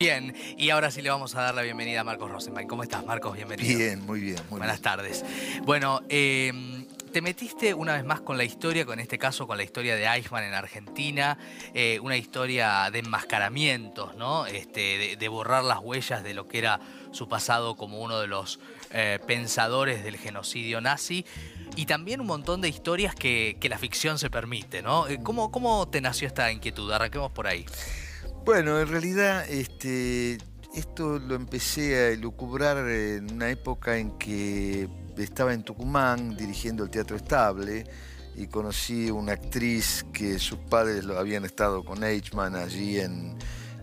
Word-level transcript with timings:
Bien, 0.00 0.32
y 0.56 0.70
ahora 0.70 0.92
sí 0.92 1.02
le 1.02 1.10
vamos 1.10 1.34
a 1.34 1.42
dar 1.42 1.56
la 1.56 1.62
bienvenida 1.62 2.02
a 2.02 2.04
Marcos 2.04 2.30
Rosenberg. 2.30 2.68
¿Cómo 2.68 2.84
estás, 2.84 3.04
Marcos? 3.04 3.34
Bienvenido. 3.34 3.78
Bien, 3.78 4.00
muy 4.06 4.20
bien. 4.20 4.36
Muy 4.48 4.58
Buenas 4.60 4.76
bien. 4.76 4.82
tardes. 4.84 5.24
Bueno, 5.64 6.02
eh, 6.08 6.52
te 7.12 7.20
metiste 7.20 7.74
una 7.74 7.94
vez 7.94 8.04
más 8.04 8.20
con 8.20 8.38
la 8.38 8.44
historia, 8.44 8.86
con 8.86 9.00
este 9.00 9.18
caso 9.18 9.48
con 9.48 9.56
la 9.56 9.64
historia 9.64 9.96
de 9.96 10.06
Eichmann 10.06 10.44
en 10.44 10.54
Argentina, 10.54 11.36
eh, 11.74 11.98
una 12.00 12.16
historia 12.16 12.88
de 12.92 13.00
enmascaramientos, 13.00 14.14
¿no? 14.14 14.46
Este, 14.46 14.98
de, 14.98 15.16
de 15.16 15.28
borrar 15.28 15.64
las 15.64 15.80
huellas 15.80 16.22
de 16.22 16.32
lo 16.32 16.46
que 16.46 16.58
era 16.58 16.78
su 17.10 17.28
pasado 17.28 17.74
como 17.74 18.00
uno 18.00 18.20
de 18.20 18.28
los 18.28 18.60
eh, 18.92 19.18
pensadores 19.26 20.04
del 20.04 20.16
genocidio 20.16 20.80
nazi. 20.80 21.26
Y 21.74 21.86
también 21.86 22.20
un 22.20 22.28
montón 22.28 22.60
de 22.60 22.68
historias 22.68 23.16
que, 23.16 23.56
que 23.60 23.68
la 23.68 23.78
ficción 23.78 24.20
se 24.20 24.30
permite, 24.30 24.80
¿no? 24.80 25.08
Eh, 25.08 25.18
¿Cómo, 25.20 25.50
¿Cómo 25.50 25.88
te 25.88 26.00
nació 26.00 26.28
esta 26.28 26.52
inquietud? 26.52 26.88
Arranquemos 26.92 27.32
por 27.32 27.48
ahí. 27.48 27.66
Bueno, 28.44 28.80
en 28.80 28.88
realidad 28.88 29.48
este, 29.48 30.38
esto 30.74 31.18
lo 31.18 31.34
empecé 31.34 31.96
a 31.96 32.08
elucubrar 32.08 32.78
en 32.88 33.32
una 33.32 33.50
época 33.50 33.96
en 33.98 34.12
que 34.18 34.88
estaba 35.16 35.52
en 35.52 35.62
Tucumán 35.62 36.36
dirigiendo 36.36 36.84
el 36.84 36.90
Teatro 36.90 37.16
Estable 37.16 37.84
y 38.36 38.46
conocí 38.46 39.10
una 39.10 39.32
actriz 39.32 40.04
que 40.12 40.38
sus 40.38 40.58
padres 40.58 41.04
lo 41.04 41.18
habían 41.18 41.44
estado 41.44 41.84
con 41.84 42.04
Eichmann 42.04 42.54
allí 42.54 43.00
en, 43.00 43.36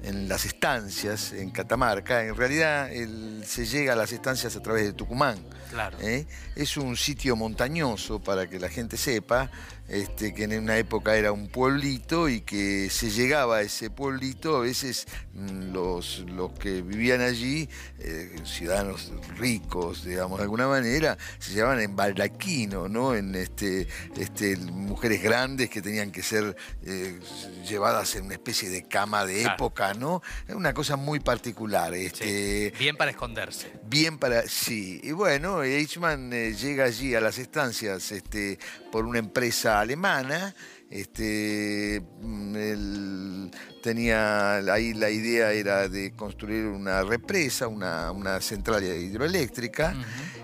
en 0.05 0.30
las 0.30 0.46
estancias, 0.46 1.34
en 1.34 1.49
Catamarca. 1.52 2.24
En 2.24 2.35
realidad 2.35 2.91
él 2.94 3.44
se 3.46 3.66
llega 3.66 3.94
a 3.94 3.96
las 3.96 4.12
estancias 4.12 4.55
a 4.55 4.62
través 4.62 4.85
de 4.85 4.94
Tucumán. 4.94 5.38
Claro. 5.72 5.98
¿eh? 5.99 6.26
Es 6.55 6.77
un 6.77 6.96
sitio 6.96 7.35
montañoso 7.35 8.22
para 8.22 8.48
que 8.48 8.60
la 8.60 8.70
gente 8.70 8.98
sepa 8.98 9.49
este, 9.88 10.34
que 10.34 10.44
en 10.46 10.58
una 10.60 10.78
época 10.78 11.16
era 11.16 11.32
un 11.32 11.48
pueblito 11.48 12.28
y 12.30 12.42
que 12.42 12.90
se 12.90 13.10
llegaba 13.12 13.58
a 13.58 13.62
ese 13.62 13.90
pueblito, 13.90 14.58
a 14.58 14.62
veces 14.62 15.06
mm, 15.34 15.72
los, 15.74 16.20
los 16.28 16.52
que 16.54 16.82
vivían 16.82 17.22
allí, 17.22 17.70
eh, 18.00 18.36
ciudadanos 18.46 19.12
ricos, 19.38 20.04
digamos, 20.06 20.38
de 20.40 20.44
alguna 20.44 20.68
manera, 20.68 21.18
se 21.40 21.54
llevaban 21.54 21.80
en 21.82 21.96
baldaquino, 21.96 22.88
¿no? 22.88 23.16
En 23.16 23.36
este, 23.36 23.88
este, 24.18 24.58
mujeres 24.58 25.22
grandes 25.22 25.70
que 25.70 25.82
tenían 25.82 26.12
que 26.12 26.24
ser 26.24 26.55
eh, 26.84 27.20
llevadas 27.68 28.16
en 28.16 28.26
una 28.26 28.34
especie 28.36 28.70
de 28.70 28.84
cama 28.84 29.26
de 29.26 29.42
Claro. 29.42 29.55
época, 29.55 29.94
¿no? 29.94 30.22
Una 30.49 30.74
cosa 30.74 30.96
muy 30.96 31.20
particular. 31.20 31.94
Sí. 31.94 32.05
Este, 32.05 32.74
Bien 32.80 32.96
para 32.96 33.12
esconderse. 33.12 33.72
Bien 33.86 34.18
para. 34.18 34.48
Sí. 34.48 34.99
Y 35.04 35.12
bueno, 35.12 35.62
Eichmann 35.64 36.32
eh, 36.34 36.54
llega 36.54 36.86
allí 36.86 37.14
a 37.16 37.22
las 37.22 37.38
estancias 37.38 38.12
este, 38.12 38.58
por 38.92 39.05
una 39.05 39.20
empresa 39.20 39.74
alemana. 39.79 40.55
Este, 40.90 42.01
mm, 42.21 42.55
él 42.55 43.51
tenía 43.81 44.57
ahí 44.57 44.93
la 44.93 45.09
idea 45.09 45.51
era 45.51 45.90
de 45.90 46.13
construir 46.13 46.65
una 46.65 47.04
represa, 47.04 47.68
una, 47.68 48.12
una 48.12 48.40
central 48.41 48.84
hidroeléctrica. 48.84 49.96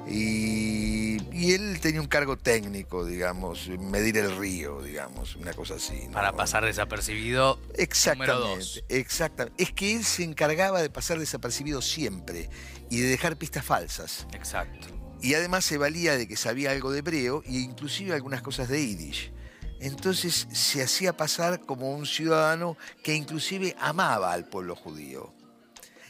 Y, 0.08 1.18
y 1.32 1.54
él 1.54 1.80
tenía 1.80 2.02
un 2.02 2.08
cargo 2.08 2.38
técnico, 2.38 3.06
digamos, 3.06 3.70
medir 3.80 4.18
el 4.18 4.36
río, 4.38 4.82
digamos, 4.82 5.36
una 5.36 5.54
cosa 5.54 5.76
así. 5.76 6.08
¿no? 6.08 6.12
Para 6.14 6.34
pasar 6.34 6.66
desapercibido. 6.66 7.56
Número 7.58 7.74
Exactamente, 7.78 8.34
dos. 8.34 8.84
exactamente. 8.90 9.64
Es 9.64 9.72
que 9.72 9.96
él 9.96 10.04
se 10.04 10.24
encargaba 10.24 10.82
de 10.82 10.90
pasar 10.90 11.20
desapercibido 11.20 11.82
siempre 11.82 12.50
y 12.90 13.00
de 13.00 13.10
dejar 13.10 13.38
pistas 13.38 13.64
falsas. 13.64 14.28
Exacto. 14.34 15.01
Y 15.22 15.34
además 15.36 15.66
se 15.66 15.78
valía 15.78 16.18
de 16.18 16.28
que 16.28 16.36
sabía 16.36 16.72
algo 16.72 16.92
de 16.92 17.00
hebreo 17.00 17.44
e 17.46 17.54
inclusive 17.54 18.14
algunas 18.14 18.42
cosas 18.42 18.68
de 18.70 18.86
yiddish. 18.86 19.32
Entonces 19.80 20.48
se 20.52 20.84
hacía 20.84 21.16
pasar 21.16 21.62
como 21.62 21.92
un 21.96 22.06
ciudadano 22.06 22.78
que 23.04 23.16
inclusive 23.16 23.76
amaba 23.80 24.32
al 24.34 24.46
pueblo 24.48 24.76
judío. 24.76 25.34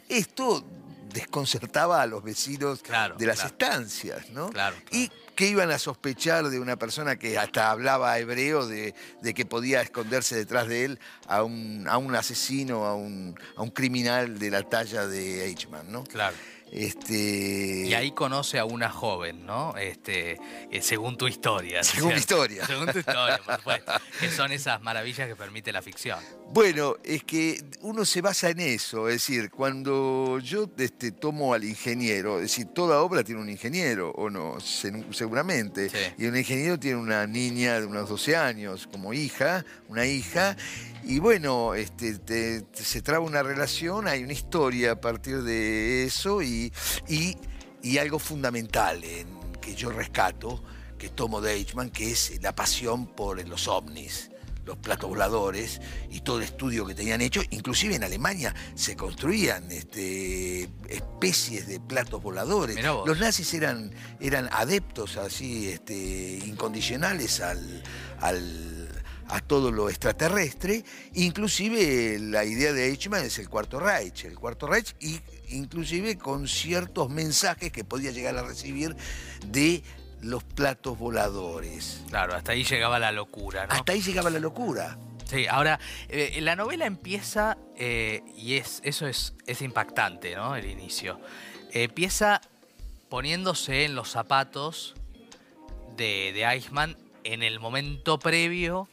Esto 0.09 0.66
desconcertaba 1.14 2.02
a 2.02 2.06
los 2.06 2.23
vecinos 2.23 2.82
Claro, 2.82 3.16
de 3.17 3.26
las 3.26 3.38
claro. 3.42 3.50
estancias, 3.50 4.30
¿no? 4.30 4.50
Claro, 4.50 4.76
Y 4.92 5.09
que 5.36 5.48
iban 5.48 5.72
a 5.72 5.80
sospechar 5.80 6.50
de 6.50 6.59
una 6.59 6.76
persona 6.78 7.17
que 7.17 7.38
hasta 7.38 7.72
hablaba 7.72 8.17
hebreo, 8.20 8.67
de, 8.67 8.93
de 9.22 9.33
que 9.33 9.45
podía 9.45 9.82
esconderse 9.82 10.36
detrás 10.36 10.67
de 10.67 10.86
él 10.86 10.99
a 11.28 11.43
un, 11.43 11.86
a 11.89 11.98
un 11.98 12.16
asesino, 12.16 12.86
a 12.86 12.95
un, 12.95 13.38
a 13.55 13.61
un 13.61 13.72
criminal 13.72 14.38
de 14.39 14.52
la 14.52 14.64
talla 14.64 15.08
de 15.08 15.45
Eichmann, 15.45 15.92
¿no? 15.92 16.04
Claro. 16.04 16.36
Este, 16.71 17.83
Y 17.87 17.93
ahí 17.93 18.11
conoce 18.11 18.58
a 18.58 18.65
una 18.65 18.89
joven, 18.89 19.45
¿no? 19.45 19.76
Este, 19.77 20.39
eh, 20.71 20.82
según 20.82 21.17
tu 21.17 21.27
historia. 21.27 21.76
¿no 21.76 21.82
es 21.82 21.87
Según 21.87 22.14
mi 22.14 22.20
cierto? 22.20 22.33
historia. 22.45 22.65
Según 22.67 22.86
tu 22.92 22.99
historia, 22.99 23.42
por 23.45 23.58
supuesto. 23.58 23.92
Que 24.20 24.32
son 24.32 24.52
esas 24.52 24.81
maravillas 24.81 25.27
que 25.27 25.36
permite 25.36 25.71
la 25.73 25.81
ficción. 25.81 26.17
Bueno, 26.54 26.95
es 27.04 27.23
que 27.23 27.61
uno 27.81 28.04
se 28.05 28.21
basa 28.21 28.49
en 28.49 28.60
eso, 28.61 29.08
es 29.08 29.15
decir, 29.15 29.49
cuando 29.49 30.39
yo 30.39 30.70
este, 30.77 31.11
tomo 31.11 31.54
al 31.54 31.64
ingeniero, 31.64 32.37
es 32.37 32.43
decir, 32.43 32.67
toda 32.67 33.02
obra 33.02 33.23
tiene 33.23 33.42
un 33.42 33.49
ingeniero, 33.49 34.11
o 34.11 34.30
no, 34.30 34.60
Se- 34.60 35.05
seguramente, 35.11 35.89
Sí. 35.89 35.98
y 36.17 36.26
un 36.26 36.36
ingeniero 36.37 36.77
tiene 36.80 36.98
una 36.98 37.26
niña 37.27 37.80
de 37.80 37.86
unos 37.86 38.10
12 38.10 38.36
años 38.36 38.87
como 38.92 39.14
hija, 39.14 39.64
una 39.87 40.05
hija, 40.05 40.58
y 41.04 41.20
bueno, 41.20 41.73
este, 41.73 42.17
te- 42.20 42.61
te- 42.61 42.83
se 42.83 43.02
traba 43.02 43.26
una 43.26 43.43
relación, 43.43 44.08
hay 44.08 44.21
una 44.23 44.33
historia 44.33 44.92
a 44.92 45.02
partir 45.02 45.42
de 45.43 46.04
eso, 46.04 46.42
y, 46.42 46.61
y- 47.08 47.36
y 47.82 47.98
algo 47.98 48.20
fundamental 48.20 49.04
en, 49.04 49.27
que 49.61 49.73
yo 49.76 49.89
rescato, 49.92 50.64
que 50.98 51.10
tomo 51.10 51.42
de 51.42 51.54
Eichmann, 51.54 51.89
que 51.89 52.11
es 52.11 52.39
la 52.42 52.54
pasión 52.54 53.08
por 53.08 53.48
los 53.48 53.67
ovnis 53.67 54.27
los 54.64 54.77
platos 54.77 55.10
voladores 55.10 55.82
y 56.11 56.20
todo 56.22 56.38
el 56.38 56.44
estudio 56.44 56.86
que 56.86 56.94
tenían 56.94 57.20
hecho. 57.22 57.42
Inclusive 57.49 57.95
en 57.95 58.04
Alemania 58.04 58.54
se 58.76 58.95
construían 58.95 59.72
este, 59.72 60.70
especies 60.88 61.66
de 61.66 61.80
platos 61.80 62.22
voladores. 62.22 62.76
Los 63.08 63.17
nazis 63.20 63.52
eran, 63.55 63.92
eran 64.20 64.48
adeptos 64.52 65.17
así 65.17 65.67
este, 65.67 66.38
incondicionales 66.45 67.42
al, 67.42 67.82
al- 68.20 69.04
a 69.30 69.39
todo 69.39 69.72
lo 69.72 69.89
extraterrestre. 69.89 70.86
Inclusive 71.14 72.20
la 72.20 72.45
idea 72.45 72.72
de 72.72 72.86
Eichmann 72.89 73.23
es 73.26 73.39
el 73.39 73.49
Cuarto 73.49 73.80
Reich. 73.80 74.26
El 74.26 74.38
Cuarto 74.38 74.67
Reich 74.67 74.93
y 74.99 75.20
inclusive 75.52 76.17
con 76.17 76.48
ciertos 76.48 77.10
mensajes 77.10 77.72
que 77.72 77.84
podía 77.84 78.12
llegar 78.12 78.38
a 78.38 78.44
recibir 78.44 78.95
de 79.45 79.84
los 80.22 80.44
platos 80.44 80.98
voladores. 80.98 82.02
Claro, 82.10 82.36
hasta 82.36 82.52
ahí 82.54 82.64
llegaba 82.64 83.00
la 83.00 83.12
locura, 83.12 83.67
¿no? 83.67 83.73
Hasta 83.73 83.94
ahí 83.94 84.02
llegaba 84.02 84.30
la 84.30 84.40
locura. 84.40 84.98
Sí, 85.26 85.48
ahora, 85.48 85.80
eh, 86.10 86.40
la 86.42 86.56
novela 86.56 86.86
empieza, 86.86 87.58
eh, 87.78 88.22
y 88.36 88.56
es, 88.56 88.82
eso 88.84 89.08
es, 89.08 89.34
es 89.48 89.61
impactante, 89.61 90.36
¿no? 90.36 90.56
El 90.56 90.66
inicio. 90.66 91.20
Eh, 91.72 91.84
empieza 91.84 92.42
poniéndose 93.10 93.86
en 93.86 93.95
los 93.95 94.10
zapatos 94.10 94.95
de, 95.95 96.32
de 96.34 96.44
Eichmann 96.44 96.98
en 97.23 97.44
el 97.44 97.60
momento 97.60 98.20
previo 98.20 98.90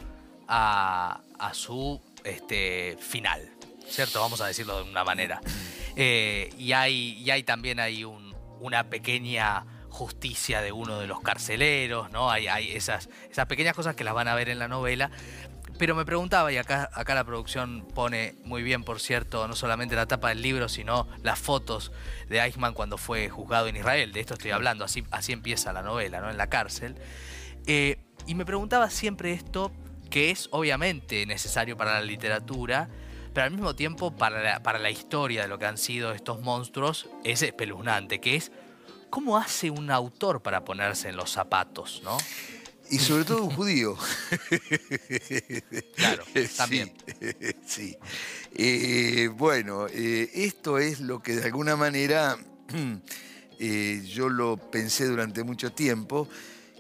a, 0.47 1.21
a 1.39 1.55
su 1.55 2.01
este, 2.25 2.97
final, 3.01 3.51
¿cierto? 3.89 4.21
Vamos 4.21 4.41
a 4.41 4.47
decirlo 4.47 4.83
de 4.83 4.91
una 4.91 5.05
manera. 5.05 5.41
Eh, 6.01 6.51
y, 6.57 6.73
hay, 6.73 7.19
y 7.19 7.31
hay 7.31 7.43
también 7.43 7.81
hay 7.81 8.05
un- 8.05 8.35
una 8.61 8.89
pequeña 8.89 9.67
justicia 9.91 10.61
de 10.63 10.71
uno 10.71 11.01
de 11.01 11.09
los 11.09 11.21
carceleros, 11.21 12.11
¿no? 12.13 12.31
Hay, 12.31 12.47
hay 12.47 12.71
esas, 12.71 13.09
esas 13.31 13.47
pequeñas 13.47 13.75
cosas 13.75 13.97
que 13.97 14.05
las 14.05 14.15
van 14.15 14.29
a 14.29 14.35
ver 14.37 14.49
en 14.49 14.61
la 14.61 14.69
novela. 14.69 15.11
Pero 15.77 15.95
me 15.97 16.05
preguntaba, 16.05 16.53
y 16.53 16.57
acá, 16.57 16.89
acá 16.93 17.15
la 17.17 17.25
producción 17.25 17.87
pone 17.95 18.37
muy 18.45 18.63
bien, 18.63 18.85
por 18.85 19.01
cierto, 19.01 19.47
no 19.49 19.57
solamente 19.57 19.97
la 19.97 20.07
tapa 20.07 20.29
del 20.29 20.41
libro, 20.43 20.69
sino 20.69 21.09
las 21.23 21.39
fotos 21.39 21.91
de 22.29 22.41
Eichmann 22.41 22.75
cuando 22.75 22.97
fue 22.97 23.29
juzgado 23.29 23.67
en 23.67 23.77
Israel. 23.77 24.13
De 24.13 24.21
esto 24.21 24.35
estoy 24.35 24.53
hablando, 24.53 24.85
así, 24.85 25.05
así 25.11 25.33
empieza 25.33 25.73
la 25.73 25.83
novela, 25.83 26.21
¿no? 26.21 26.31
En 26.31 26.37
la 26.37 26.49
cárcel. 26.49 26.97
Eh, 27.67 27.99
y 28.27 28.35
me 28.35 28.45
preguntaba 28.45 28.89
siempre 28.91 29.33
esto, 29.33 29.73
que 30.11 30.31
es 30.31 30.49
obviamente 30.53 31.27
necesario 31.27 31.77
para 31.77 31.95
la 31.95 32.03
literatura, 32.03 32.89
pero 33.33 33.47
al 33.47 33.53
mismo 33.53 33.75
tiempo 33.75 34.11
para 34.11 34.43
la, 34.43 34.63
para 34.63 34.79
la 34.79 34.91
historia 34.91 35.43
de 35.43 35.49
lo 35.49 35.59
que 35.59 35.67
han 35.67 35.79
sido 35.79 36.13
estos 36.13 36.41
monstruos, 36.41 37.09
es 37.25 37.43
espeluznante, 37.43 38.21
que 38.21 38.37
es 38.37 38.53
cómo 39.11 39.37
hace 39.37 39.71
un 39.71 39.91
autor 39.91 40.43
para 40.43 40.65
ponerse 40.65 41.09
en 41.09 41.17
los 41.17 41.31
zapatos, 41.31 42.03
¿no? 42.05 42.17
Y 42.91 42.99
sobre 42.99 43.25
todo 43.25 43.45
un 43.45 43.51
judío. 43.51 43.97
Claro, 45.95 46.25
Sí, 46.35 46.57
también. 46.57 46.93
Sí. 47.67 47.97
Eh, 48.55 49.29
bueno, 49.29 49.87
eh, 49.89 50.31
esto 50.33 50.79
es 50.79 51.01
lo 51.01 51.21
que 51.21 51.37
de 51.37 51.45
alguna 51.45 51.77
manera 51.77 52.39
eh, 53.59 54.03
yo 54.07 54.29
lo 54.29 54.57
pensé 54.57 55.07
durante 55.07 55.45
mucho 55.45 55.73
tiempo 55.73 56.29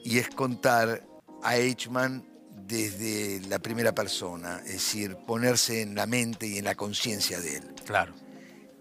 y 0.02 0.18
es 0.18 0.30
contar 0.30 1.04
a 1.42 1.56
Eichmann 1.56 2.24
desde 2.68 3.40
la 3.48 3.58
primera 3.58 3.94
persona, 3.94 4.60
es 4.66 4.72
decir, 4.72 5.16
ponerse 5.26 5.80
en 5.80 5.94
la 5.94 6.06
mente 6.06 6.46
y 6.46 6.58
en 6.58 6.66
la 6.66 6.74
conciencia 6.74 7.40
de 7.40 7.56
él. 7.56 7.62
Claro. 7.86 8.14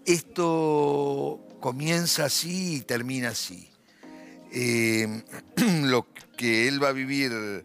Esto 0.04 1.40
comienza 1.60 2.26
así 2.26 2.76
y 2.76 2.80
termina 2.82 3.30
así. 3.30 3.68
Eh, 4.52 5.22
lo 5.84 6.06
que 6.36 6.68
él 6.68 6.82
va 6.82 6.88
a 6.88 6.92
vivir 6.92 7.62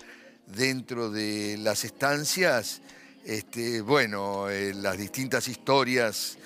dentro 0.48 1.10
de 1.10 1.58
las 1.60 1.84
estancias, 1.84 2.82
este, 3.26 3.82
bueno, 3.82 4.50
eh, 4.50 4.74
las 4.74 4.98
distintas 4.98 5.48
historias 5.48 6.38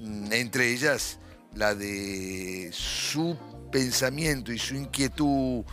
mm, 0.00 0.32
entre 0.32 0.72
ellas 0.72 1.18
la 1.54 1.74
de 1.74 2.70
su 2.72 3.36
pensamiento 3.72 4.52
y 4.52 4.58
su 4.58 4.74
inquietud 4.74 5.64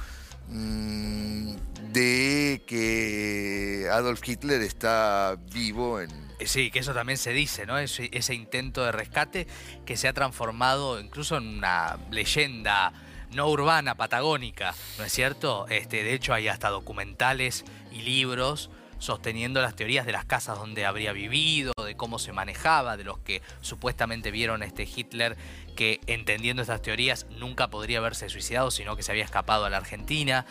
mm, 0.49 1.52
de 1.93 2.63
que 2.65 3.87
Adolf 3.91 4.27
Hitler 4.27 4.61
está 4.61 5.37
vivo 5.53 6.01
en... 6.01 6.09
Eh, 6.39 6.47
Sí, 6.47 6.71
que 6.71 6.79
eso 6.79 6.93
también 6.93 7.17
se 7.17 7.31
dice, 7.31 7.65
¿no? 7.65 7.77
Ese, 7.77 8.33
intento 8.33 8.83
de 8.83 8.91
rescate 8.91 9.47
que 9.85 9.95
se 9.95 10.07
ha 10.07 10.13
transformado 10.13 10.99
incluso 10.99 11.37
en 11.37 11.47
una 11.47 11.97
leyenda 12.11 12.91
no 13.31 13.49
urbana, 13.49 13.95
patagónica, 13.95 14.75
¿no 14.97 15.05
es 15.05 15.13
cierto? 15.13 15.67
Este, 15.69 16.03
de 16.03 16.13
hecho, 16.13 16.33
hay 16.33 16.47
hasta 16.47 16.69
documentales 16.69 17.63
y 17.91 18.01
libros 18.01 18.69
sosteniendo 18.99 19.61
las 19.61 19.75
teorías 19.75 20.05
de 20.05 20.13
las 20.13 20.23
casas 20.23 20.57
donde 20.57 20.85
habría 20.85 21.11
vivido, 21.11 21.73
de 21.85 21.95
cómo 21.95 22.19
se 22.19 22.31
manejaba, 22.31 22.95
de 22.95 23.03
los 23.03 23.19
que 23.19 23.41
supuestamente 23.59 24.31
vieron 24.31 24.61
a 24.61 24.65
este 24.65 24.83
Hitler 24.83 25.35
que 25.75 25.99
entendiendo 26.07 26.61
estas 26.61 26.81
teorías 26.81 27.25
nunca 27.37 27.69
podría 27.69 27.97
haberse 27.97 28.29
suicidado, 28.29 28.71
sino 28.71 28.95
que 28.95 29.03
se 29.03 29.11
había 29.11 29.25
escapado 29.25 29.65
a 29.65 29.69
la 29.69 29.77
Argentina. 29.77 30.45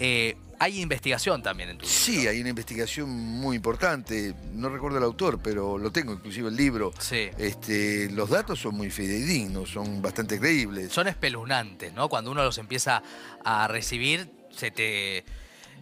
Eh, 0.00 0.36
hay 0.58 0.80
investigación 0.80 1.42
también 1.42 1.70
en 1.70 1.78
tu 1.78 1.86
Sí, 1.86 2.16
libro. 2.16 2.30
hay 2.30 2.40
una 2.40 2.50
investigación 2.50 3.10
muy 3.10 3.56
importante, 3.56 4.34
no 4.52 4.68
recuerdo 4.68 4.98
el 4.98 5.04
autor, 5.04 5.40
pero 5.42 5.78
lo 5.78 5.90
tengo, 5.92 6.12
inclusive 6.12 6.48
el 6.48 6.56
libro. 6.56 6.92
Sí. 6.98 7.28
Este, 7.38 8.10
los 8.10 8.30
datos 8.30 8.58
son 8.60 8.74
muy 8.76 8.90
fidedignos, 8.90 9.70
son 9.70 10.02
bastante 10.02 10.38
creíbles. 10.38 10.92
Son 10.92 11.08
espeluznantes, 11.08 11.92
¿no? 11.92 12.08
Cuando 12.08 12.30
uno 12.30 12.42
los 12.44 12.58
empieza 12.58 13.02
a 13.44 13.68
recibir, 13.68 14.30
se 14.50 14.70
te 14.70 15.24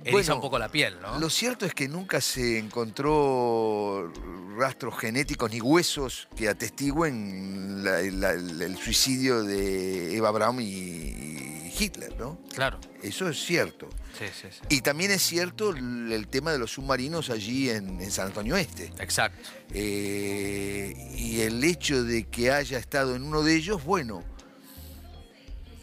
eriza 0.05 0.13
Bueno, 0.13 0.35
un 0.37 0.41
poco 0.41 0.59
la 0.59 0.69
piel, 0.69 1.01
¿no? 1.01 1.19
Lo 1.19 1.31
cierto 1.31 1.65
es 1.67 1.75
que 1.75 1.89
nunca 1.89 2.21
se 2.21 2.59
encontró 2.59 4.13
rastros 4.57 4.99
genéticos 4.99 5.51
ni 5.51 5.61
huesos 5.61 6.29
que 6.37 6.49
atestiguen 6.49 7.85
la- 7.85 8.03
la- 8.03 8.33
el 8.33 8.77
suicidio 8.77 9.43
de 9.43 10.17
Eva 10.17 10.31
Braun 10.31 10.61
y, 10.61 10.65
y 10.67 11.73
Hitler, 11.79 12.15
¿no? 12.19 12.39
Claro. 12.55 12.79
Eso 13.03 13.29
es 13.29 13.43
cierto. 13.45 13.89
Sí, 14.19 14.27
sí, 14.41 14.49
sí. 14.51 14.61
Y 14.69 14.81
también 14.83 15.11
es 15.11 15.23
cierto 15.23 15.71
el, 15.71 16.13
el 16.13 16.29
tema 16.29 16.53
de 16.53 16.59
los 16.59 16.73
submarinos 16.73 17.31
allí 17.31 17.71
en, 17.71 18.01
en 18.01 18.11
San 18.11 18.27
Antonio 18.27 18.57
Este. 18.57 18.93
Exacto. 18.99 19.49
Eh, 19.73 20.95
y 21.17 21.41
el 21.41 21.63
hecho 21.65 22.05
de 22.05 22.25
que 22.25 22.51
haya 22.53 22.79
estado 22.79 23.17
en 23.17 23.23
uno 23.25 23.43
de 23.43 23.57
ellos, 23.57 23.83
bueno, 23.85 24.23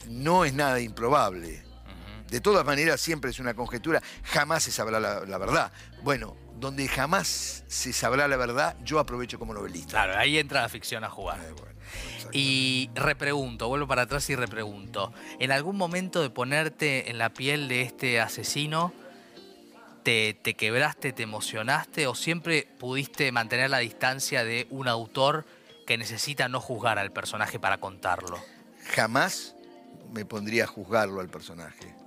no 0.07 0.45
es 0.45 0.53
nada 0.53 0.79
improbable. 0.79 1.63
De 2.29 2.41
todas 2.41 2.65
maneras, 2.65 3.01
siempre 3.01 3.31
es 3.31 3.39
una 3.39 3.53
conjetura, 3.53 4.01
jamás 4.23 4.63
se 4.63 4.71
sabrá 4.71 4.99
la, 4.99 5.25
la 5.25 5.37
verdad. 5.37 5.71
Bueno, 6.03 6.35
donde 6.59 6.87
jamás 6.87 7.63
se 7.67 7.93
sabrá 7.93 8.27
la 8.27 8.37
verdad, 8.37 8.75
yo 8.83 8.99
aprovecho 8.99 9.39
como 9.39 9.53
novelista. 9.53 9.91
Claro, 9.91 10.17
ahí 10.17 10.37
entra 10.37 10.61
la 10.61 10.69
ficción 10.69 11.03
a 11.03 11.09
jugar. 11.09 11.39
Eh, 11.39 11.51
bueno. 11.51 11.69
Y 12.31 12.89
repregunto, 12.93 13.67
vuelvo 13.67 13.87
para 13.87 14.03
atrás 14.03 14.29
y 14.29 14.35
repregunto. 14.35 15.13
¿En 15.39 15.51
algún 15.51 15.77
momento 15.77 16.21
de 16.21 16.29
ponerte 16.29 17.09
en 17.09 17.17
la 17.17 17.29
piel 17.29 17.67
de 17.67 17.81
este 17.81 18.19
asesino, 18.19 18.93
te, 20.03 20.33
te 20.35 20.53
quebraste, 20.53 21.13
te 21.13 21.23
emocionaste 21.23 22.07
o 22.07 22.15
siempre 22.15 22.67
pudiste 22.77 23.31
mantener 23.31 23.69
la 23.69 23.79
distancia 23.79 24.43
de 24.43 24.67
un 24.69 24.87
autor 24.87 25.45
que 25.87 25.97
necesita 25.97 26.47
no 26.49 26.61
juzgar 26.61 26.99
al 26.99 27.11
personaje 27.11 27.59
para 27.59 27.79
contarlo? 27.79 28.39
Jamás 28.95 29.55
me 30.11 30.25
pondría 30.25 30.65
a 30.65 30.67
juzgarlo 30.67 31.21
al 31.21 31.29
personaje. 31.29 31.98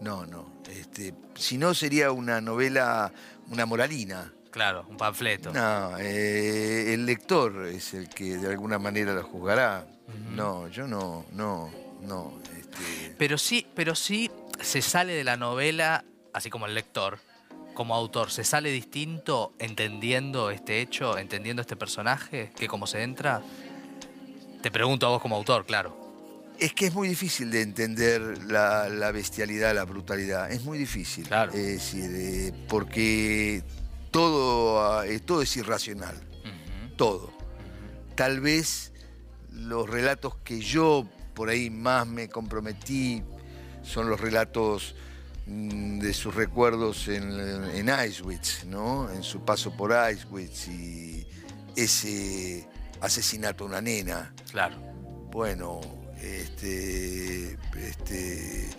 No, 0.00 0.26
no. 0.26 0.46
Este, 0.70 1.14
si 1.34 1.58
no, 1.58 1.74
sería 1.74 2.12
una 2.12 2.40
novela, 2.40 3.12
una 3.50 3.66
moralina. 3.66 4.32
Claro, 4.50 4.86
un 4.88 4.96
panfleto. 4.96 5.52
No, 5.52 5.98
eh, 5.98 6.94
el 6.94 7.04
lector 7.06 7.66
es 7.66 7.94
el 7.94 8.08
que 8.08 8.36
de 8.38 8.48
alguna 8.48 8.78
manera 8.78 9.12
lo 9.14 9.22
juzgará. 9.22 9.86
No, 10.34 10.68
yo 10.68 10.86
no, 10.86 11.26
no, 11.32 11.70
no. 12.02 12.40
este, 12.58 13.14
Pero 13.18 13.36
sí, 13.36 13.66
pero 13.74 13.94
sí 13.94 14.30
se 14.60 14.80
sale 14.80 15.12
de 15.12 15.24
la 15.24 15.36
novela, 15.36 16.04
así 16.32 16.48
como 16.48 16.66
el 16.66 16.74
lector, 16.74 17.18
como 17.74 17.94
autor, 17.94 18.30
se 18.30 18.42
sale 18.42 18.70
distinto 18.70 19.52
entendiendo 19.58 20.50
este 20.50 20.80
hecho, 20.80 21.18
entendiendo 21.18 21.60
este 21.60 21.76
personaje, 21.76 22.50
que 22.56 22.68
como 22.68 22.86
se 22.86 23.02
entra. 23.02 23.42
Te 24.62 24.70
pregunto 24.70 25.06
a 25.06 25.10
vos 25.10 25.22
como 25.22 25.36
autor, 25.36 25.66
claro. 25.66 25.97
Es 26.58 26.72
que 26.72 26.86
es 26.86 26.94
muy 26.94 27.08
difícil 27.08 27.50
de 27.52 27.62
entender 27.62 28.20
la, 28.44 28.88
la 28.88 29.12
bestialidad, 29.12 29.74
la 29.74 29.84
brutalidad. 29.84 30.50
Es 30.50 30.64
muy 30.64 30.76
difícil. 30.76 31.26
Claro. 31.26 31.52
Es 31.52 31.66
decir, 31.66 32.10
eh, 32.12 32.52
porque 32.68 33.62
todo, 34.10 35.02
eh, 35.04 35.20
todo 35.20 35.42
es 35.42 35.56
irracional. 35.56 36.16
Todo. 36.96 37.32
Tal 38.16 38.40
vez 38.40 38.92
los 39.52 39.88
relatos 39.88 40.34
que 40.42 40.58
yo 40.60 41.08
por 41.34 41.48
ahí 41.48 41.70
más 41.70 42.08
me 42.08 42.28
comprometí 42.28 43.22
son 43.82 44.10
los 44.10 44.20
relatos 44.20 44.96
mm, 45.46 46.00
de 46.00 46.12
sus 46.12 46.34
recuerdos 46.34 47.06
en, 47.06 47.30
en 47.72 47.88
Auschwitz, 47.88 48.64
¿no? 48.64 49.08
En 49.12 49.22
su 49.22 49.44
paso 49.44 49.76
por 49.76 49.92
Auschwitz 49.92 50.66
y 50.66 51.24
ese 51.76 52.66
asesinato 53.00 53.62
a 53.62 53.66
una 53.68 53.80
nena. 53.80 54.34
Claro. 54.50 54.76
Bueno, 55.30 55.80
este, 56.22 57.58
este, 57.76 58.70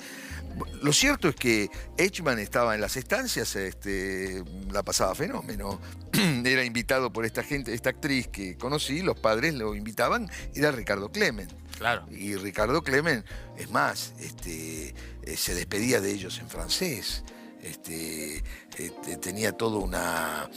lo 0.81 0.93
cierto 0.93 1.29
es 1.29 1.35
que 1.35 1.69
Eichmann 1.97 2.39
estaba 2.39 2.75
en 2.75 2.81
las 2.81 2.97
estancias, 2.97 3.55
este, 3.55 4.43
la 4.71 4.83
pasaba 4.83 5.15
fenómeno. 5.15 5.79
Era 6.45 6.63
invitado 6.63 7.11
por 7.11 7.25
esta 7.25 7.43
gente, 7.43 7.73
esta 7.73 7.91
actriz 7.91 8.27
que 8.27 8.57
conocí, 8.57 9.01
los 9.01 9.19
padres 9.19 9.53
lo 9.53 9.75
invitaban, 9.75 10.29
era 10.53 10.71
Ricardo 10.71 11.11
Clemen. 11.11 11.47
Claro. 11.77 12.05
Y 12.11 12.35
Ricardo 12.35 12.81
Clemen, 12.83 13.23
es 13.57 13.69
más, 13.71 14.13
este, 14.19 14.93
eh, 15.23 15.37
se 15.37 15.53
despedía 15.53 16.01
de 16.01 16.11
ellos 16.11 16.39
en 16.39 16.49
francés. 16.49 17.23
Este, 17.61 18.43
este, 18.77 19.17
tenía 19.17 19.51
todo 19.51 19.79
una. 19.79 20.49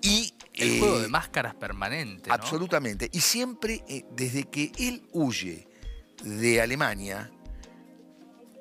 Y, 0.00 0.34
El 0.54 0.78
juego 0.78 0.98
eh, 0.98 1.02
de 1.02 1.08
máscaras 1.08 1.54
permanente. 1.54 2.28
¿no? 2.28 2.34
Absolutamente. 2.34 3.08
Y 3.12 3.20
siempre, 3.20 3.84
eh, 3.88 4.04
desde 4.12 4.44
que 4.44 4.72
él 4.78 5.02
huye 5.12 5.68
de 6.24 6.60
Alemania, 6.60 7.30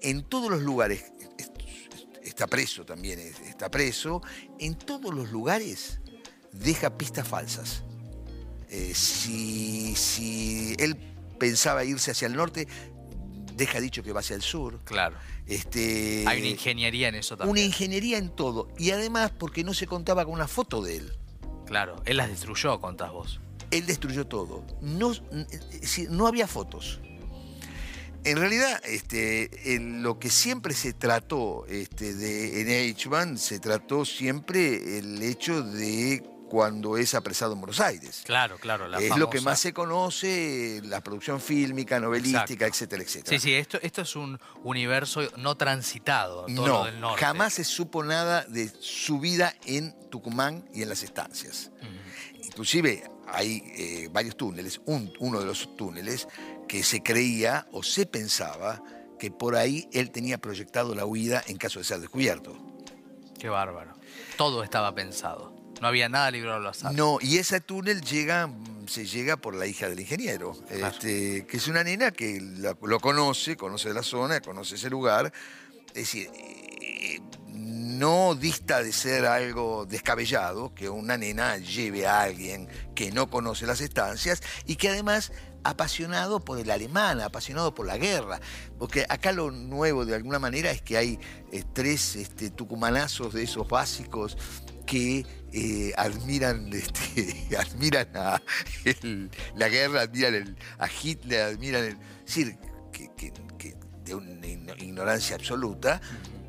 en 0.02 0.24
todos 0.24 0.50
los 0.50 0.62
lugares, 0.62 1.06
est- 1.20 1.42
est- 1.42 2.18
está 2.24 2.48
preso 2.48 2.86
también, 2.86 3.20
es- 3.20 3.40
está 3.42 3.70
preso, 3.72 4.22
en 4.60 4.76
todos 4.76 5.14
los 5.14 5.32
lugares 5.32 6.00
deja 6.52 6.98
pistas 6.98 7.28
falsas. 7.28 7.84
Eh, 8.70 8.94
si, 8.94 9.96
si 9.96 10.76
él 10.80 10.96
pensaba 11.40 11.84
irse 11.86 12.12
hacia 12.12 12.28
el 12.28 12.36
norte, 12.36 12.68
deja 13.56 13.80
dicho 13.80 14.04
que 14.04 14.12
va 14.12 14.20
hacia 14.20 14.36
el 14.36 14.42
sur. 14.42 14.80
Claro. 14.84 15.16
Este, 15.48 16.26
Hay 16.28 16.40
una 16.42 16.50
ingeniería 16.50 17.08
en 17.08 17.16
eso 17.16 17.36
una 17.36 17.46
también. 17.46 17.68
ingeniería 17.68 18.18
en 18.18 18.30
todo. 18.30 18.68
Y 18.78 18.92
además 18.92 19.32
porque 19.38 19.64
no 19.64 19.74
se 19.74 19.88
contaba 19.88 20.26
con 20.26 20.34
una 20.34 20.48
foto 20.48 20.82
de 20.82 20.98
él. 20.98 21.18
Claro. 21.66 21.96
Él 22.06 22.18
las 22.18 22.30
destruyó, 22.30 22.80
contás 22.82 23.12
vos. 23.12 23.40
él 23.72 23.86
destruyó 23.86 24.26
todo. 24.28 24.66
No, 24.82 25.12
no 26.10 26.28
había 26.28 26.48
fotos. 26.48 27.00
En 28.32 28.38
realidad, 28.38 28.82
este, 28.86 29.76
en 29.76 30.04
lo 30.04 30.20
que 30.20 30.30
siempre 30.30 30.74
se 30.74 30.94
trató 30.94 31.66
este, 31.68 32.14
de, 32.14 32.62
en 32.62 32.70
Eichmann, 32.70 33.38
se 33.38 33.60
trató 33.60 34.06
siempre 34.06 34.98
el 35.00 35.22
hecho 35.24 35.62
de 35.64 36.24
cuando 36.50 36.98
es 36.98 37.14
apresado 37.14 37.54
en 37.54 37.60
Buenos 37.60 37.80
Aires. 37.82 38.22
Claro, 38.26 38.58
claro. 38.58 38.88
La 38.88 39.00
es 39.00 39.18
lo 39.18 39.30
que 39.30 39.42
más 39.42 39.60
se 39.60 39.74
conoce, 39.74 40.82
la 40.86 41.02
producción 41.02 41.42
fílmica, 41.42 42.00
novelística, 42.00 42.66
etcétera, 42.66 43.04
etcétera. 43.04 43.38
Sí, 43.38 43.44
sí, 43.44 43.54
esto, 43.54 43.78
esto 43.82 44.02
es 44.02 44.16
un 44.16 44.40
universo 44.64 45.22
no 45.38 45.56
transitado, 45.58 46.46
todo 46.46 46.68
lo 46.68 46.74
No, 46.80 46.86
del 46.86 47.00
norte. 47.02 47.22
jamás 47.22 47.54
se 47.56 47.64
supo 47.66 48.04
nada 48.04 48.46
de 48.46 48.72
su 48.80 49.20
vida 49.20 49.56
en 49.66 49.94
Tucumán 50.10 50.68
y 50.74 50.84
en 50.84 50.90
las 50.90 51.04
estancias. 51.04 51.72
Inclusive 52.44 53.04
hay 53.38 53.64
eh, 53.78 54.10
varios 54.12 54.36
túneles, 54.36 54.82
un- 54.86 55.14
uno 55.20 55.40
de 55.40 55.46
los 55.46 55.76
túneles 55.78 56.28
que 56.68 56.82
se 56.84 57.02
creía 57.04 57.68
o 57.72 57.84
se 57.84 58.06
pensaba 58.08 58.82
que 59.20 59.30
por 59.32 59.56
ahí 59.56 59.88
él 59.94 60.10
tenía 60.12 60.38
proyectado 60.40 60.96
la 60.96 61.06
huida 61.06 61.44
en 61.48 61.58
caso 61.58 61.80
de 61.80 61.86
ser 61.86 62.00
descubierto. 62.00 62.58
Qué 63.40 63.50
bárbaro. 63.50 63.94
Todo 64.38 64.64
estaba 64.64 64.94
pensado. 64.96 65.56
No 65.82 65.88
había 65.88 66.10
nada 66.10 66.32
librado 66.32 66.58
al 66.58 66.66
azar. 66.68 66.94
No, 66.96 67.20
y 67.22 67.38
ese 67.38 67.62
túnel 67.62 68.02
llega, 68.02 68.50
se 68.88 69.06
llega 69.06 69.38
por 69.38 69.54
la 69.54 69.68
hija 69.68 69.88
del 69.88 70.00
ingeniero, 70.00 70.54
Claro. 70.68 70.88
este, 70.88 71.46
que 71.46 71.58
es 71.58 71.68
una 71.68 71.84
nena 71.84 72.10
que 72.12 72.42
la- 72.42 72.76
lo 72.82 73.00
conoce, 73.00 73.56
conoce 73.56 73.94
la 73.94 74.02
zona, 74.02 74.42
conoce 74.42 74.74
ese 74.76 74.90
lugar. 74.90 75.32
Es 75.90 75.94
decir, 75.94 76.30
eh, 76.34 77.20
no 77.98 78.36
dista 78.36 78.84
de 78.84 78.92
ser 78.92 79.26
algo 79.26 79.86
descabellado 79.86 80.74
que 80.74 80.90
una 80.90 81.18
nena 81.18 81.58
lleve 81.58 82.06
a 82.06 82.22
alguien 82.22 82.68
que 82.96 83.12
no 83.12 83.30
conoce 83.30 83.66
las 83.66 83.82
estancias 83.82 84.42
y 84.66 84.76
que 84.76 84.90
además 84.90 85.32
apasionado 85.64 86.40
por 86.40 86.60
el 86.60 86.70
alemán, 86.72 87.20
apasionado 87.20 87.74
por 87.74 87.86
la 87.86 87.98
guerra. 87.98 88.40
Porque 88.78 89.06
acá 89.10 89.32
lo 89.32 89.52
nuevo 89.52 90.06
de 90.06 90.16
alguna 90.16 90.40
manera 90.40 90.72
es 90.72 90.82
que 90.82 90.98
hay 90.98 91.20
eh, 91.52 91.64
tres 91.74 92.16
este, 92.16 92.50
tucumanazos 92.50 93.34
de 93.34 93.44
esos 93.44 93.68
básicos 93.68 94.38
que 94.86 95.26
eh, 95.52 95.94
admiran, 95.98 96.72
este, 96.74 97.58
admiran 97.58 98.08
a 98.16 98.42
la 99.56 99.70
guerra, 99.70 100.02
admiran 100.02 100.58
a 100.78 100.88
Hitler, 100.88 101.42
admiran 101.42 101.84
el. 101.84 101.98
Es 102.26 102.36
decir, 102.36 102.58
que, 102.92 103.76
de 104.04 104.16
una 104.16 104.48
ignorancia 104.78 105.36
absoluta, 105.36 106.00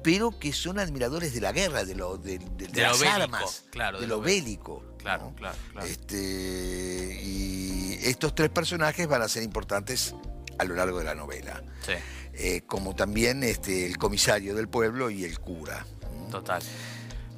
pero 0.03 0.39
que 0.39 0.53
son 0.53 0.79
admiradores 0.79 1.35
de 1.35 1.41
la 1.41 1.53
guerra, 1.53 1.85
de, 1.85 1.95
lo, 1.95 2.17
de, 2.19 2.41
las 2.75 3.03
armas, 3.03 3.65
de, 3.73 4.07
lo, 4.07 4.21
bélico. 4.21 4.85
Claro, 4.99 5.33
claro, 5.37 5.57
claro. 5.73 5.87
Este, 5.87 7.21
y 7.23 7.99
estos 8.03 8.35
tres 8.35 8.51
personajes 8.51 9.07
van 9.07 9.23
a 9.23 9.29
ser 9.29 9.43
importantes 9.43 10.15
a 10.59 10.65
lo 10.65 10.75
largo 10.75 10.99
de 10.99 11.05
la 11.05 11.15
novela. 11.15 11.63
Sí. 11.85 11.93
Eh, 12.35 12.63
como 12.67 12.95
también 12.95 13.43
este, 13.43 13.87
el 13.87 13.99
comisario 13.99 14.55
del 14.55 14.69
pueblo 14.69 15.11
y 15.11 15.25
el 15.25 15.39
cura. 15.41 15.85
Total. 16.31 16.63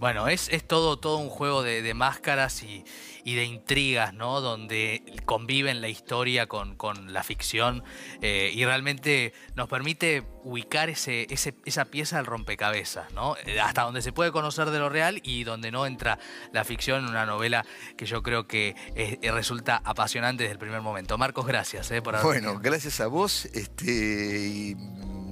Bueno, 0.00 0.28
es, 0.28 0.49
es 0.49 0.66
todo, 0.66 0.99
todo 0.99 1.19
un 1.19 1.28
juego 1.28 1.62
de, 1.62 1.92
máscaras 1.92 2.62
y, 2.62 2.85
de 3.23 3.45
intrigas, 3.45 4.14
¿no? 4.14 4.40
Donde 4.40 5.02
conviven 5.26 5.83
la 5.83 5.88
historia 5.88 6.47
con, 6.47 6.76
la 7.12 7.23
ficción 7.23 7.85
eh, 8.23 8.50
y 8.54 8.64
realmente 8.64 9.35
nos 9.54 9.69
permite 9.69 10.25
ubicar 10.42 10.88
ese, 10.88 11.26
esa 11.30 11.85
pieza 11.85 12.16
del 12.16 12.25
rompecabezas, 12.25 13.12
¿no? 13.12 13.37
Eh, 13.45 13.61
hasta 13.61 13.83
donde 13.83 14.00
se 14.00 14.12
puede 14.12 14.33
conocer 14.33 14.71
de 14.71 14.78
lo 14.78 14.88
real 14.88 15.21
y 15.23 15.45
donde 15.45 15.71
no 15.71 15.85
entra 15.85 16.19
la 16.50 16.64
ficción 16.64 17.04
en 17.04 17.11
una 17.11 17.26
novela 17.26 17.66
que 17.99 18.07
yo 18.07 18.23
creo 18.23 18.49
que 18.49 18.75
eh, 18.97 19.19
resulta 19.30 19.83
apasionante 19.85 20.45
desde 20.45 20.54
el 20.54 20.59
primer 20.59 20.80
momento. 20.80 21.19
Marcos, 21.19 21.47
gracias 21.47 21.92
por 22.02 22.16
haber 22.16 22.25
Bueno, 22.25 22.59
gracias 22.59 23.00
a 23.00 23.07
vos. 23.07 23.45
Este, 23.52 24.76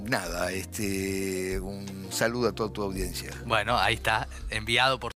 nada, 0.09 0.51
este, 0.53 1.61
un 1.61 2.09
saludo 2.11 2.49
a 2.49 2.53
toda 2.53 2.73
tu 2.73 2.83
audiencia. 2.83 3.31
Bueno, 3.47 3.79
ahí 3.79 3.95
está, 3.95 4.29
enviado 4.51 4.99
por 4.99 5.07